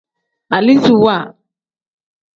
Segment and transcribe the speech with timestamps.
[0.55, 1.17] Aliziwa.